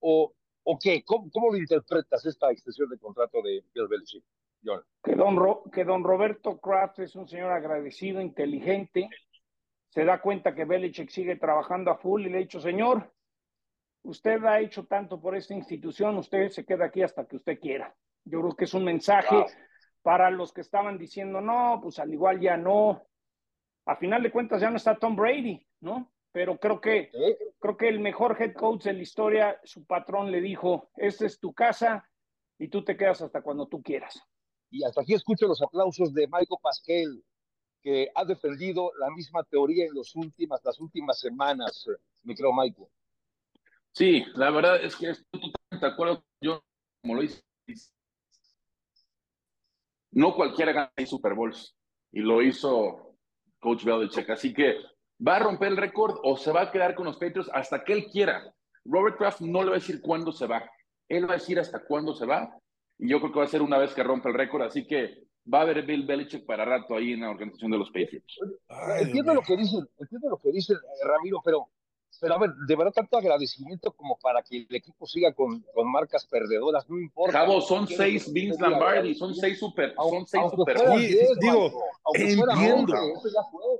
[0.00, 0.32] ¿O,
[0.64, 1.04] o qué?
[1.04, 4.24] ¿Cómo, ¿Cómo, lo interpretas esta extensión de contrato de Bill Belichick,
[4.64, 4.82] John?
[5.02, 9.08] Que don, Ro, que don Roberto Kraft es un señor agradecido, inteligente,
[9.88, 13.12] se da cuenta que Belichick sigue trabajando a full y le ha dicho, señor,
[14.02, 17.94] usted ha hecho tanto por esta institución, usted se queda aquí hasta que usted quiera.
[18.24, 19.46] Yo creo que es un mensaje
[20.02, 23.06] para los que estaban diciendo, no, pues al igual ya no.
[23.86, 26.12] A final de cuentas ya no está Tom Brady, ¿no?
[26.32, 27.10] Pero creo que,
[27.58, 31.40] creo que el mejor head coach de la historia, su patrón le dijo, esta es
[31.40, 32.08] tu casa
[32.58, 34.20] y tú te quedas hasta cuando tú quieras.
[34.70, 37.24] Y hasta aquí escucho los aplausos de Michael Pasquel,
[37.82, 41.86] que ha defendido la misma teoría en los últimas, las últimas semanas,
[42.22, 42.86] mi creo, Michael.
[43.92, 46.24] Sí, la verdad es que estoy totalmente de acuerdo.
[46.40, 46.62] Yo,
[47.02, 47.42] como lo hice,
[50.12, 51.76] no cualquiera gana Super Bowls
[52.12, 53.16] y lo hizo
[53.60, 54.30] Coach Belichick.
[54.30, 54.76] Así que
[55.26, 57.92] va a romper el récord o se va a quedar con los Patriots hasta que
[57.92, 58.52] él quiera.
[58.84, 60.68] Robert Kraft no le va a decir cuándo se va.
[61.08, 62.56] Él va a decir hasta cuándo se va.
[62.98, 64.62] Y yo creo que va a ser una vez que rompe el récord.
[64.62, 67.90] Así que va a haber Bill Belichick para rato ahí en la organización de los
[67.90, 68.38] Patriots.
[69.00, 70.74] entiendo lo que dice, entiendo lo que dice
[71.04, 71.68] Ramiro, pero
[72.20, 75.90] pero a ver, de verdad tanto agradecimiento como para que el equipo siga con, con
[75.90, 77.32] marcas perdedoras, no importa.
[77.32, 80.76] Cabo, son seis Vince Lombardi, son seis super, son seis super.
[81.40, 81.72] digo,
[82.14, 82.94] entiendo,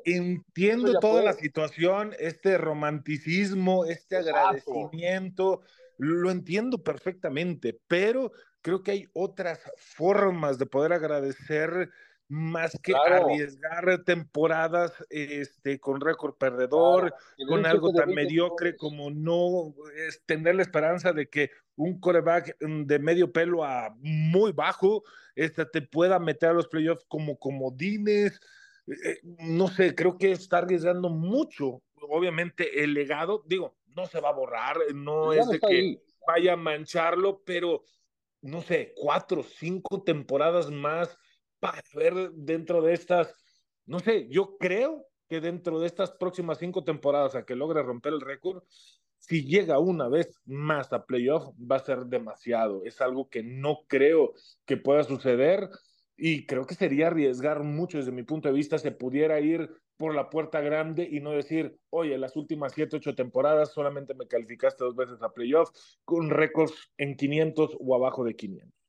[0.05, 5.63] entiendo toda la situación, este romanticismo, este agradecimiento,
[5.99, 11.91] lo entiendo perfectamente, pero creo que hay otras formas de poder agradecer
[12.31, 17.13] más que arriesgar temporadas este, con récord perdedor,
[17.49, 22.85] con algo tan mediocre como no es tener la esperanza de que un coreback mm,
[22.85, 25.03] de medio pelo a muy bajo
[25.35, 28.41] este, te pueda meter a los playoffs como comodines.
[28.87, 31.83] Eh, eh, no sé, creo que está arriesgando mucho.
[32.01, 36.57] Obviamente el legado, digo, no se va a borrar, no es de que vaya a
[36.57, 37.83] mancharlo, pero
[38.41, 41.19] no sé, cuatro, cinco temporadas más
[41.61, 43.35] para ver dentro de estas,
[43.87, 48.13] no sé, yo creo que dentro de estas próximas cinco temporadas a que logre romper
[48.15, 48.65] el récord,
[49.19, 52.83] si llega una vez más a playoff, va a ser demasiado.
[52.85, 54.33] Es algo que no creo
[54.65, 55.69] que pueda suceder
[56.17, 60.15] y creo que sería arriesgar mucho desde mi punto de vista se pudiera ir por
[60.15, 64.85] la puerta grande y no decir, oye, las últimas siete, ocho temporadas solamente me calificaste
[64.85, 65.71] dos veces a playoff
[66.05, 68.80] con récords en 500 o abajo de 500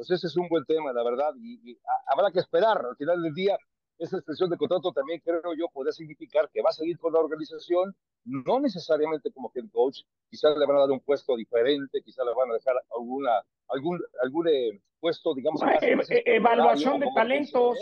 [0.00, 2.78] pues ese es un buen tema, la verdad, y, habrá que esperar.
[2.78, 3.58] Al final del día,
[3.98, 7.18] esa extensión de contrato también creo yo podría significar que va a seguir con la
[7.18, 9.98] organización, no necesariamente como head coach,
[10.30, 14.00] quizás le van a dar un puesto diferente, quizás le van a dejar alguna, algún,
[14.22, 15.60] algún eh, puesto, digamos.
[15.82, 17.76] E, evaluación de talentos.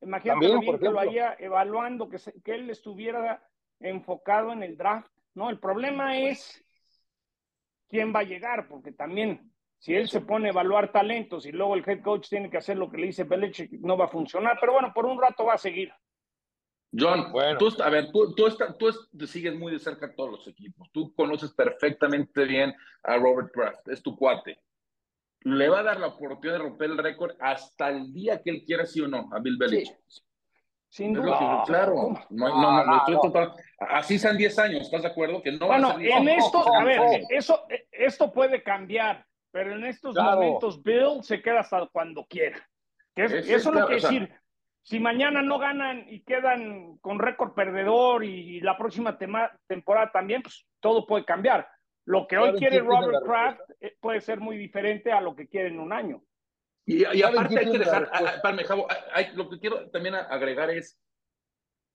[0.00, 3.46] Imagínate también, que lo haya evaluando, que, que él estuviera
[3.80, 5.12] enfocado en el draft.
[5.34, 6.64] No, el problema es
[7.90, 11.74] quién va a llegar, porque también si él se pone a evaluar talentos y luego
[11.74, 14.58] el head coach tiene que hacer lo que le dice Belichick, no va a funcionar.
[14.60, 15.92] Pero bueno, por un rato va a seguir.
[16.98, 17.58] John, bueno.
[17.58, 20.88] tú, a ver, tú, tú, sigues muy de cerca a todos los equipos.
[20.90, 24.58] Tú conoces perfectamente bien a Robert Kraft, es tu cuate.
[25.42, 28.64] ¿Le va a dar la oportunidad de romper el récord hasta el día que él
[28.64, 29.96] quiera, sí o no, a Bill Belichick?
[30.88, 31.62] Sin duda.
[31.66, 32.18] claro.
[32.30, 35.42] No, no, estoy Así sean 10 años, ¿estás de acuerdo?
[35.42, 39.27] Que no bueno, en esto, a ver, eso, esto puede cambiar.
[39.50, 42.58] Pero en estos momentos Bill se queda hasta cuando quiera.
[43.14, 44.32] eso es lo que decir.
[44.82, 50.66] Si mañana no ganan y quedan con récord perdedor y, la próxima temporada también, pues
[50.80, 51.68] todo puede cambiar.
[52.06, 55.68] Lo que hoy quiere Robert Kraft eh, puede ser muy diferente a lo que quiere
[55.68, 56.22] en un año.
[56.86, 58.10] Y, aparte hay que dejar,
[59.34, 60.98] lo que quiero también agregar es,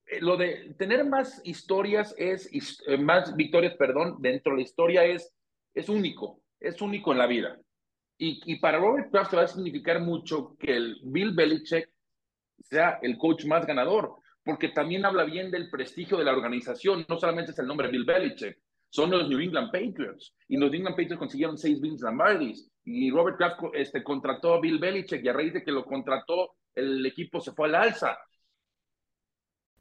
[0.06, 2.48] eh, lo de tener más historias es,
[2.86, 5.36] eh, más victorias, perdón, dentro de la historia es,
[5.74, 7.60] es único es único en la vida.
[8.18, 11.90] Y, y para Robert Kraft va a significar mucho que el Bill Belichick
[12.60, 17.18] sea el coach más ganador, porque también habla bien del prestigio de la organización, no
[17.18, 18.58] solamente es el nombre Bill Belichick,
[18.90, 23.10] son los New England Patriots, y los New England Patriots consiguieron seis Vince Lombardis, y
[23.12, 27.06] Robert Kraft este, contrató a Bill Belichick, y a raíz de que lo contrató, el
[27.06, 28.18] equipo se fue al alza.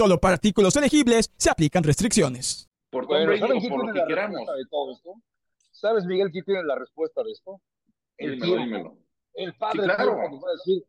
[0.00, 2.70] Solo para artículos elegibles se aplican restricciones.
[2.88, 4.40] Por bueno, ¿sabes por lo que queramos.
[4.40, 5.12] De todo esto?
[5.72, 7.60] ¿Sabes, Miguel, quién tiene la respuesta de esto?
[8.16, 8.96] El tiempo.
[9.34, 10.16] El padre claro.
[10.16, 10.82] va a decir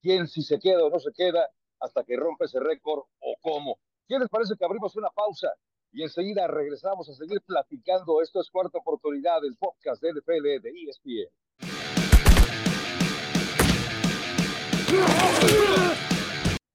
[0.00, 1.46] quién si se queda o no se queda
[1.80, 3.78] hasta que rompe ese récord o cómo.
[4.08, 5.52] ¿Qué les parece que abrimos una pausa
[5.92, 8.22] y enseguida regresamos a seguir platicando?
[8.22, 11.28] Esto es cuarta oportunidad del podcast de NFL de ESPN.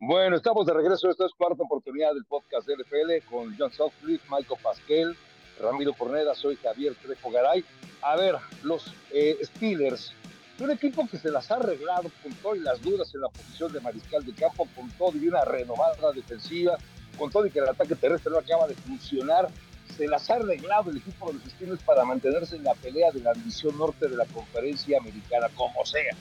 [0.03, 1.11] Bueno, estamos de regreso.
[1.11, 5.15] Esta es cuarta oportunidad del podcast de NFL con John Sutcliffe, Michael Pasquel,
[5.59, 7.63] Ramiro Corneda, soy Javier Trejo Garay.
[8.01, 10.11] A ver, los eh, Steelers,
[10.59, 13.79] un equipo que se las ha arreglado con todas las dudas en la posición de
[13.79, 16.79] mariscal de campo, con todo y una renovada defensiva,
[17.15, 19.49] con todo y que el ataque terrestre no acaba de funcionar.
[19.95, 23.19] Se las ha arreglado el equipo de los Steelers para mantenerse en la pelea de
[23.19, 26.15] la división norte de la conferencia americana, como sea.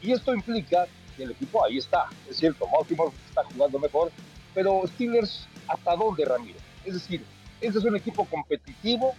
[0.00, 0.86] Y esto implica
[1.22, 2.06] el equipo ahí está.
[2.28, 4.10] Es cierto, Baltimore está jugando mejor,
[4.54, 6.58] pero Steelers, ¿hasta dónde, Ramiro?
[6.84, 7.22] Es decir,
[7.60, 9.14] este es un equipo competitivo,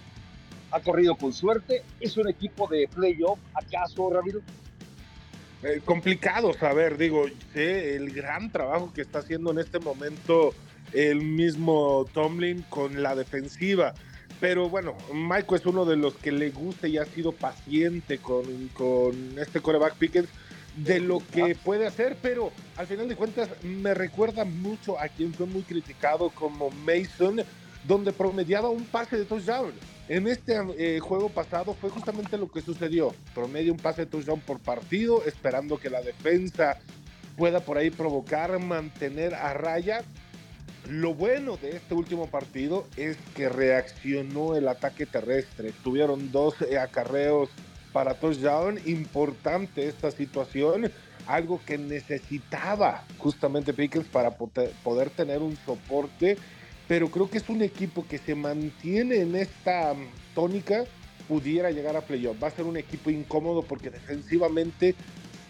[0.71, 4.41] ha corrido con suerte, es un equipo de playoff, ¿acaso, Ramiro?
[5.63, 10.53] Eh, complicado saber, digo, sé el gran trabajo que está haciendo en este momento
[10.93, 13.93] el mismo Tomlin con la defensiva.
[14.39, 18.43] Pero bueno, Michael es uno de los que le gusta y ha sido paciente con,
[18.73, 20.29] con este coreback Pickens
[20.77, 25.33] de lo que puede hacer, pero al final de cuentas me recuerda mucho a quien
[25.33, 27.41] fue muy criticado como Mason,
[27.85, 29.73] donde promediaba un pase de touchdown.
[30.07, 33.13] En este eh, juego pasado fue justamente lo que sucedió.
[33.33, 36.77] Promedia un pase de touchdown por partido, esperando que la defensa
[37.35, 40.03] pueda por ahí provocar, mantener a raya.
[40.89, 45.73] Lo bueno de este último partido es que reaccionó el ataque terrestre.
[45.83, 47.49] Tuvieron dos eh, acarreos
[47.97, 48.79] para touchdown.
[48.85, 50.91] Importante esta situación.
[51.25, 56.37] Algo que necesitaba justamente Pickens para poder tener un soporte
[56.87, 60.85] pero creo que es un equipo que se mantiene en esta mm, tónica,
[61.27, 62.41] pudiera llegar a playoff.
[62.41, 64.95] Va a ser un equipo incómodo porque defensivamente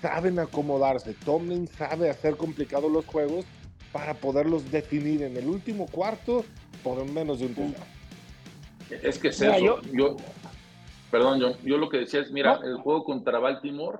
[0.01, 1.13] saben acomodarse.
[1.13, 3.45] Tomlin sabe hacer complicados los juegos
[3.91, 6.43] para poderlos definir en el último cuarto
[6.83, 7.97] por menos de un touchdown.
[8.89, 9.81] Es que es eso.
[9.91, 10.17] Yo,
[11.11, 13.99] perdón, yo, yo lo que decía es, mira, el juego contra Baltimore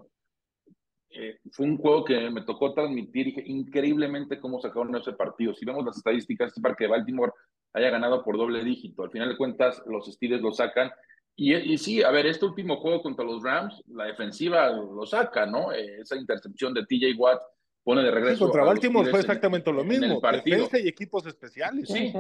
[1.10, 5.54] eh, fue un juego que me tocó transmitir dije, increíblemente cómo sacaron ese partido.
[5.54, 7.32] Si vemos las estadísticas, es para que Baltimore
[7.74, 9.04] haya ganado por doble dígito.
[9.04, 10.92] Al final de cuentas, los Steelers lo sacan.
[11.36, 15.46] Y, y, sí, a ver, este último juego contra los Rams, la defensiva lo saca,
[15.46, 15.72] ¿no?
[15.72, 17.42] Eh, esa intercepción de TJ Watt
[17.84, 18.38] pone de regreso.
[18.38, 20.20] Sí, contra Baltimore fue exactamente lo mismo.
[20.20, 21.88] Defensa y equipos especiales.
[21.88, 22.14] Sí, sí,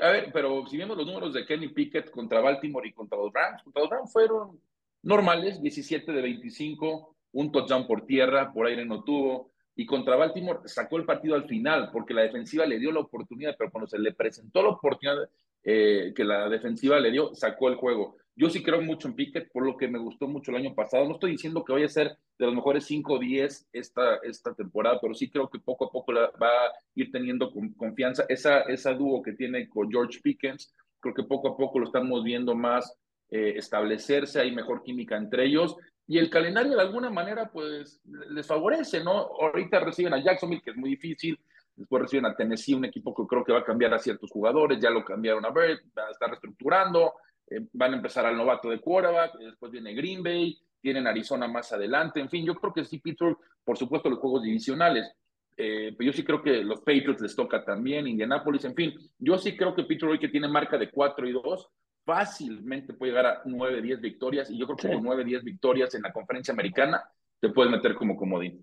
[0.00, 3.32] a ver, pero si vemos los números de Kenny Pickett contra Baltimore y contra los
[3.32, 4.60] Rams, contra los Rams fueron
[5.02, 9.52] normales, 17 de 25 un touchdown por tierra, por aire no tuvo.
[9.76, 13.54] Y contra Baltimore sacó el partido al final porque la defensiva le dio la oportunidad,
[13.56, 15.28] pero cuando se le presentó la oportunidad
[15.62, 18.16] eh, que la defensiva le dio, sacó el juego.
[18.40, 21.04] Yo sí creo mucho en Pickett, por lo que me gustó mucho el año pasado.
[21.04, 24.54] No estoy diciendo que vaya a ser de los mejores 5 o 10 esta, esta
[24.54, 28.24] temporada, pero sí creo que poco a poco va a ir teniendo confianza.
[28.30, 32.24] Esa, esa dúo que tiene con George Pickens, creo que poco a poco lo estamos
[32.24, 32.96] viendo más
[33.28, 35.76] eh, establecerse, hay mejor química entre ellos
[36.06, 38.00] y el calendario de alguna manera pues
[38.30, 39.28] les favorece, ¿no?
[39.38, 41.38] Ahorita reciben a Jacksonville, que es muy difícil,
[41.76, 44.80] después reciben a Tennessee, un equipo que creo que va a cambiar a ciertos jugadores,
[44.80, 47.12] ya lo cambiaron a Bird, va a estar reestructurando,
[47.50, 51.72] eh, van a empezar al novato de quarterback, después viene Green Bay, tienen Arizona más
[51.72, 55.12] adelante, en fin, yo creo que sí, Pittsburgh, por supuesto, los juegos divisionales,
[55.56, 59.36] eh, pero yo sí creo que los Patriots les toca también, Indianapolis, en fin, yo
[59.36, 61.70] sí creo que Pittsburgh hoy que tiene marca de 4 y 2,
[62.04, 65.94] fácilmente puede llegar a 9, 10 victorias y yo creo que con 9, 10 victorias
[65.94, 67.02] en la conferencia americana
[67.40, 68.60] te puedes meter como comodín.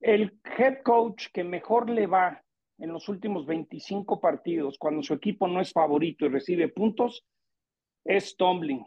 [0.00, 2.42] El head coach que mejor le va
[2.78, 7.24] en los últimos 25 partidos cuando su equipo no es favorito y recibe puntos
[8.06, 8.86] es Tomlin.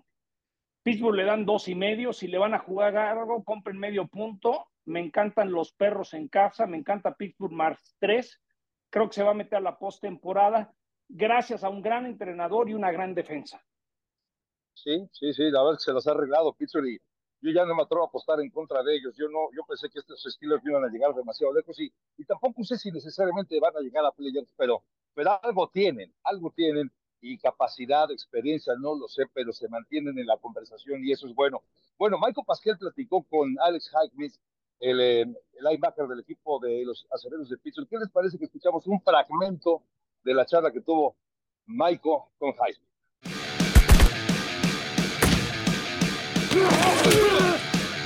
[0.84, 4.67] Pittsburgh le dan dos y medio, si le van a jugar algo, compren medio punto.
[4.86, 8.41] Me encantan los perros en casa, me encanta Pittsburgh más tres.
[8.89, 10.73] Creo que se va a meter a la postemporada
[11.08, 13.62] gracias a un gran entrenador y una gran defensa.
[14.73, 16.99] Sí, sí, sí, la verdad se los ha arreglado Pittsburgh y
[17.41, 19.15] yo ya no me atrevo a apostar en contra de ellos.
[19.17, 22.63] Yo no, yo pensé que estos estilos iban a llegar demasiado lejos y, y tampoco
[22.63, 27.38] sé si necesariamente van a llegar a playoffs, pero, pero algo tienen, algo tienen y
[27.38, 31.63] capacidad, experiencia, no lo sé, pero se mantienen en la conversación y eso es bueno.
[31.97, 34.34] Bueno, Michael Pasquel platicó con Alex Highsmith,
[34.79, 37.89] el, eh, el linebacker del equipo de los acereros de Pittsburgh.
[37.89, 39.84] ¿Qué les parece que escuchamos un fragmento
[40.23, 41.17] de la charla que tuvo
[41.65, 42.53] Michael con?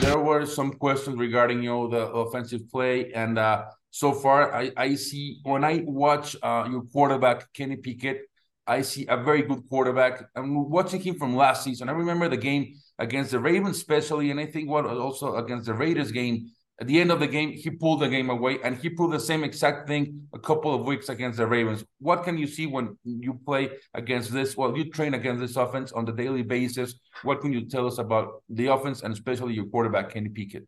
[0.02, 4.96] There were some questions regarding you the offensive play, and uh, so far I, I
[4.96, 8.30] see when I watch uh, your quarterback Kenny Pickett,
[8.66, 10.24] I see a very good quarterback.
[10.36, 11.90] I'm watching him from last season.
[11.90, 15.74] I remember the game against the Ravens, especially, and I think what also against the
[15.74, 18.90] Raiders game at the end of the game, he pulled the game away, and he
[18.90, 21.84] proved the same exact thing a couple of weeks against the Ravens.
[22.00, 24.58] What can you see when you play against this?
[24.58, 26.96] Well, you train against this offense on the daily basis.
[27.22, 30.68] What can you tell us about the offense and especially your quarterback, Kenny Pickett?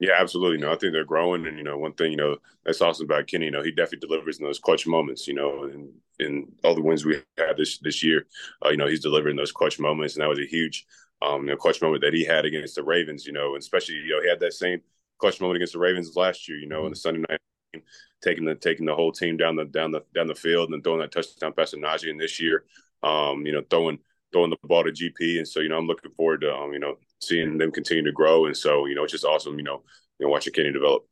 [0.00, 0.56] Yeah, absolutely.
[0.56, 3.26] No, I think they're growing, and you know, one thing you know that's awesome about
[3.26, 3.44] Kenny.
[3.44, 5.28] You know, he definitely delivers in those clutch moments.
[5.28, 8.26] You know, and in all the wins we had this this year,
[8.64, 10.86] uh, you know, he's delivering those clutch moments, and that was a huge,
[11.20, 13.26] um, you know, clutch moment that he had against the Ravens.
[13.26, 14.80] You know, and especially you know he had that same
[15.18, 16.56] clutch moment against the Ravens last year.
[16.56, 16.86] You know, mm-hmm.
[16.86, 17.40] in the Sunday night
[17.74, 17.82] game,
[18.22, 21.00] taking the taking the whole team down the down the down the field and throwing
[21.00, 22.08] that touchdown pass to Najee.
[22.10, 22.64] And this year,
[23.02, 23.98] um, you know, throwing
[24.32, 26.78] throwing the ball to GP, and so you know, I'm looking forward to um, you
[26.78, 28.46] know seeing them continue to grow.
[28.46, 29.82] And so, you know, it's just awesome, you know,
[30.18, 31.06] you know watching Kenny develop.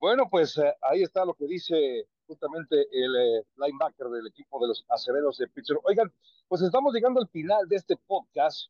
[0.00, 4.68] Bueno, pues eh, ahí está lo que dice justamente el eh, linebacker del equipo de
[4.68, 5.80] los acereros de Pittsburgh.
[5.84, 6.12] Oigan,
[6.48, 8.68] pues estamos llegando al final de este podcast.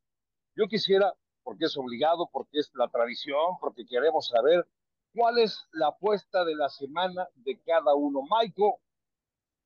[0.55, 1.13] Yo quisiera,
[1.43, 4.67] porque es obligado, porque es la tradición, porque queremos saber
[5.15, 8.23] cuál es la apuesta de la semana de cada uno.
[8.23, 8.73] Michael,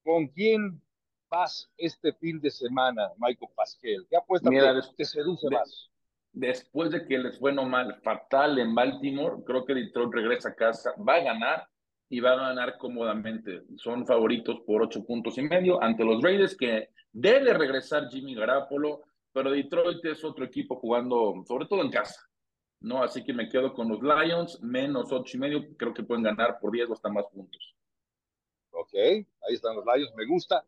[0.04, 0.80] ¿con quién
[1.30, 4.06] vas este fin de semana, Michael Pasquel?
[4.08, 5.90] ¿Qué apuesta Mira, te, seduce más?
[6.32, 10.92] Después de que les fue mal fatal en Baltimore, creo que Detroit regresa a casa,
[10.96, 11.68] va a ganar
[12.08, 13.62] y va a ganar cómodamente.
[13.76, 19.02] Son favoritos por ocho puntos y medio ante los Raiders, que debe regresar Jimmy Garapolo,
[19.32, 22.25] pero Detroit es otro equipo jugando, sobre todo en casa.
[22.80, 23.02] ¿No?
[23.02, 26.58] Así que me quedo con los Lions, menos ocho y medio, creo que pueden ganar
[26.60, 27.74] por diez o hasta más puntos.
[28.70, 30.64] Ok, ahí están los Lions, me gusta.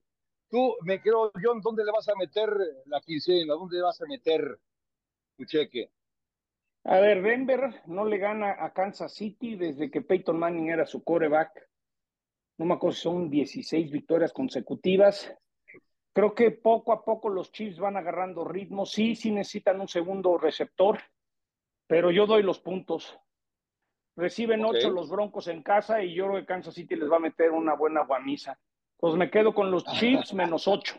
[0.48, 2.50] Tú, me creo, John, ¿dónde le vas a meter
[2.86, 3.54] la quincena?
[3.54, 4.58] ¿Dónde le vas a meter
[5.36, 5.90] tu cheque?
[6.84, 11.04] A ver, Denver no le gana a Kansas City desde que Peyton Manning era su
[11.04, 11.68] coreback.
[12.56, 15.30] No me acuerdo son 16 victorias consecutivas.
[16.14, 18.86] Creo que poco a poco los Chiefs van agarrando ritmo.
[18.86, 20.98] Sí, sí necesitan un segundo receptor,
[21.88, 23.18] pero yo doy los puntos.
[24.14, 27.20] Reciben ocho los Broncos en casa y yo creo que Kansas City les va a
[27.20, 28.58] meter una buena guamisa.
[28.98, 30.96] Pues me quedo con los Chiefs menos ocho.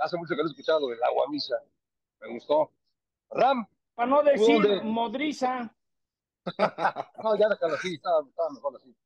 [0.00, 1.56] Hace mucho que no he escuchado del agua misa.
[2.20, 2.72] Me gustó.
[3.30, 3.66] Ram.
[3.94, 5.74] Para no decir modriza.
[7.22, 8.22] no, ya déjalo así, estaba,
[8.54, 8.96] mejor así.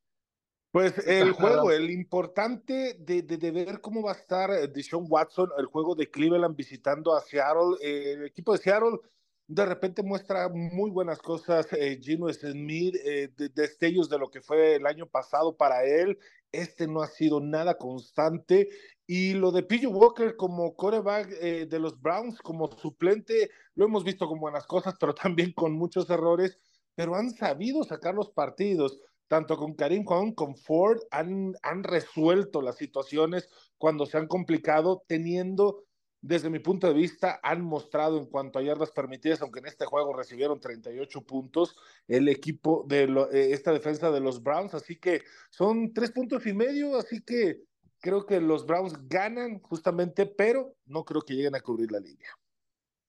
[0.71, 5.07] Pues el juego, el importante de, de, de, ver cómo va a estar eh, Deshaun
[5.09, 7.77] Watson, el juego de Cleveland visitando a Seattle.
[7.81, 9.01] Eh, el equipo de Seattle
[9.47, 11.67] de repente muestra muy buenas cosas.
[11.73, 16.19] Eh, Gino Smith, eh, destellos de lo que fue el año pasado para él.
[16.53, 18.69] Este no ha sido nada constante.
[19.07, 24.05] Y lo de PJ Walker como coreback eh, de los Browns, como suplente, lo hemos
[24.05, 26.59] visto con buenas cosas, pero también con muchos errores.
[26.95, 29.01] Pero han sabido sacar los partidos
[29.33, 35.05] tanto con Karim Khan, con Ford, han, han resuelto las situaciones cuando se han complicado,
[35.07, 35.85] teniendo
[36.23, 39.85] desde mi punto de vista, han mostrado en cuanto a yardas permitidas, aunque en este
[39.85, 43.03] juego recibieron 38 puntos, el equipo de
[43.33, 44.73] eh, esta defensa de los Browns.
[44.73, 47.65] Así que son tres puntos y medio, así que
[47.99, 52.31] creo que los Browns ganan justamente, pero no creo que lleguen a cubrir la línea.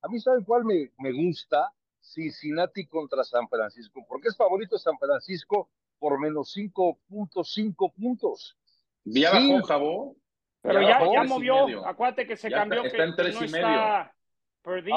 [0.01, 1.71] A mí, ¿saben cuál me, me gusta?
[2.01, 8.57] Cincinnati contra San Francisco, porque es favorito San Francisco por menos 5.5 puntos.
[9.05, 9.55] ¿Vía sí.
[9.65, 10.17] Jabó?
[10.63, 12.83] Pero ya, ya movió, acuérdate que se cambió.
[12.85, 13.67] Está, en tres y medio.
[13.67, 14.11] Ah,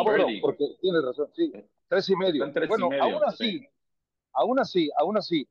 [0.05, 1.53] bueno, porque tienes razón, sí,
[1.89, 2.47] tres y medio.
[2.69, 3.67] bueno, aún así,
[4.33, 5.49] aún así, aún así,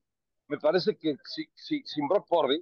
[0.47, 2.59] me parece que si, si, sin Brock Purdy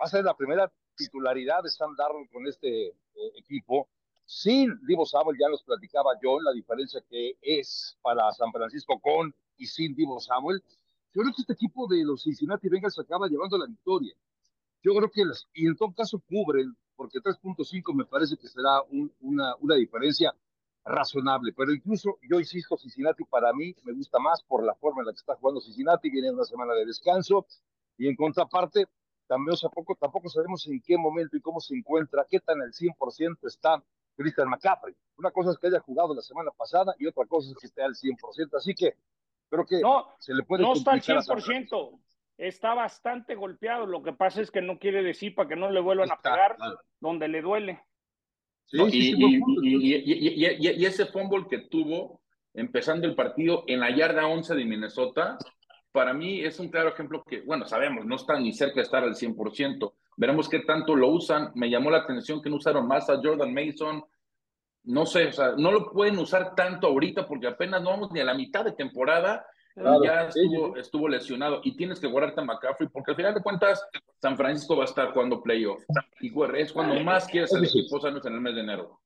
[0.00, 2.94] va a ser la primera titularidad de Sam Darnold con este eh,
[3.36, 3.88] equipo.
[4.24, 9.34] Sin Divo Samuel, ya nos platicaba yo la diferencia que es para San Francisco con
[9.56, 10.62] y sin Divo Samuel.
[11.12, 14.14] Yo creo que este equipo de los Cincinnati Bengals acaba llevando la victoria.
[14.82, 18.82] Yo creo que, las, y en todo caso cubren, porque 3.5 me parece que será
[18.90, 20.34] un, una, una diferencia
[20.84, 25.06] razonable, pero incluso yo insisto, Cincinnati para mí me gusta más por la forma en
[25.06, 27.46] la que está jugando Cincinnati, viene una semana de descanso,
[27.98, 28.86] y en contraparte,
[29.26, 33.46] también, tampoco, tampoco sabemos en qué momento y cómo se encuentra, qué tan al 100%
[33.46, 33.82] está
[34.16, 34.94] Christian McCaffrey.
[35.18, 37.82] Una cosa es que haya jugado la semana pasada y otra cosa es que esté
[37.82, 38.94] al 100%, así que
[39.48, 40.62] creo que no, se le puede...
[40.62, 42.00] No está al 100%,
[42.40, 43.86] está bastante golpeado.
[43.86, 46.56] Lo que pasa es que no quiere decir para que no le vuelvan a pegar
[46.98, 47.82] donde le duele.
[48.72, 49.24] y,
[50.84, 52.20] ese fumble que tuvo
[52.54, 55.38] empezando el partido en la yarda 11 de Minnesota,
[55.92, 59.04] para mí es un claro ejemplo que, bueno, sabemos, no está ni cerca de estar
[59.04, 59.92] al 100%.
[60.16, 61.52] Veremos qué tanto lo usan.
[61.54, 64.02] Me llamó la atención que no usaron más a Jordan Mason.
[64.84, 68.20] No sé, o sea, no lo pueden usar tanto ahorita porque apenas no vamos ni
[68.20, 69.44] a la mitad de temporada
[70.04, 73.86] ya estuvo, estuvo, lesionado y tienes que guardarte a McCaffrey porque al final de cuentas
[74.20, 75.82] San Francisco va a estar jugando playoff
[76.20, 79.00] y es cuando más quieres el equipo sanos en el mes de enero.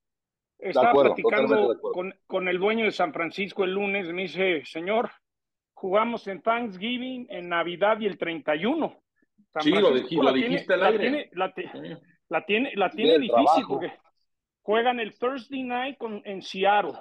[0.59, 5.11] Estaba platicando con, con, el dueño de San Francisco el lunes, me dice, señor,
[5.75, 9.03] jugamos en Thanksgiving, en Navidad y el 31.
[9.53, 11.31] San sí, lo, dijiste, lo dijiste al aire.
[11.33, 13.93] La tiene, la, tiene, la tiene difícil porque
[14.63, 16.93] juegan el Thursday night con, en Seattle.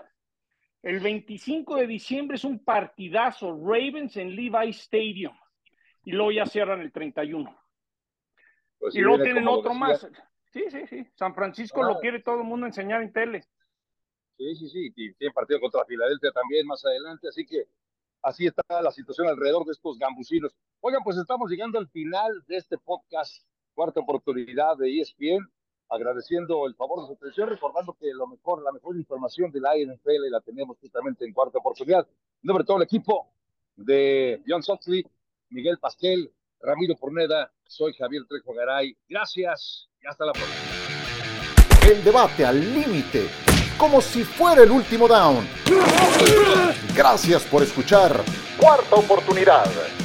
[0.84, 5.36] El 25 de diciembre es un partidazo, Ravens en Levi Stadium.
[6.04, 7.58] Y luego ya cierran el 31.
[8.78, 10.08] Pues y luego tienen otro decía, más.
[10.52, 11.08] Sí, sí, sí.
[11.16, 11.88] San Francisco Ah.
[11.94, 13.44] lo quiere todo el mundo enseñar en tele.
[14.38, 14.94] Sí, sí, sí.
[14.96, 17.30] Y tiene partido contra Filadelfia también más adelante.
[17.30, 17.64] Así que
[18.22, 20.54] así está la situación alrededor de estos gambusinos.
[20.82, 25.48] Oigan, pues estamos llegando al final de este podcast, cuarta oportunidad de ESPN.
[25.90, 29.72] Agradeciendo el favor de su atención, recordando que lo mejor, la mejor información de la
[29.76, 32.08] NFL la tenemos justamente en cuarta oportunidad.
[32.42, 33.32] Nombre todo el equipo
[33.76, 35.06] de John Soxley,
[35.50, 38.96] Miguel Pasquel, Ramiro Porneda, soy Javier Trejo Garay.
[39.08, 40.84] Gracias y hasta la próxima.
[41.88, 43.28] El debate al límite,
[43.78, 45.46] como si fuera el último down.
[46.96, 48.24] Gracias por escuchar
[48.58, 50.03] Cuarta Oportunidad.